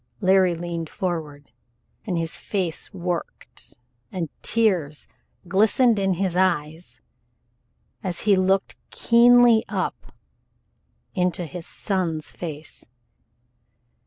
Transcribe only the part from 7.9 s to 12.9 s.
as he looked keenly up into his son's face.